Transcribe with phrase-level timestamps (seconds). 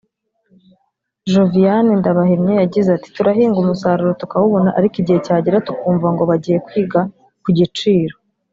[1.31, 6.99] Joviane Ndabahimye yagize ati “Turahinga umusaruro tukawubona ariko igihe cyagera tukumva ngo bagiye kwiga
[7.45, 8.15] ku giciro